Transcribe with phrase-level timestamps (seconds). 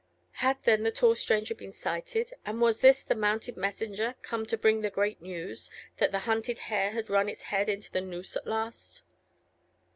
[0.41, 4.57] Had then the tall stranger been sighted, and was this the mounted messenger, come to
[4.57, 8.35] bring the great news, that the hunted hare had run its head into the noose
[8.35, 9.03] at last?